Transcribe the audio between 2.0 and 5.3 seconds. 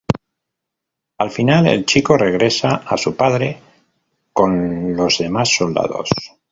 regresa a su padre, con los